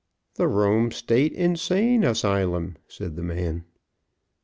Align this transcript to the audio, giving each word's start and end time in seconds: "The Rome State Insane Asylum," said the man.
"The 0.33 0.47
Rome 0.47 0.89
State 0.89 1.31
Insane 1.33 2.03
Asylum," 2.03 2.75
said 2.87 3.15
the 3.15 3.21
man. 3.21 3.65